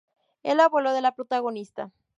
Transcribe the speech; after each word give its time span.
El 0.41 0.59
abuelo 0.61 0.93
de 0.93 1.01
la 1.01 1.13
protagonista. 1.13 1.91